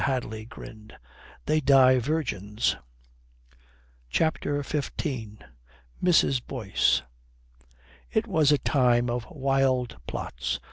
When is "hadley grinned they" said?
0.03-1.59